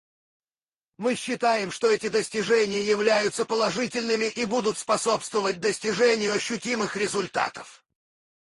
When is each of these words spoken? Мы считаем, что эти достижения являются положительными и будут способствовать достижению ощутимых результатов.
Мы 0.97 1.13
считаем, 1.13 1.69
что 1.69 1.87
эти 1.91 2.09
достижения 2.09 2.81
являются 2.83 3.45
положительными 3.45 4.25
и 4.31 4.45
будут 4.45 4.79
способствовать 4.79 5.59
достижению 5.59 6.33
ощутимых 6.33 6.95
результатов. 6.97 7.85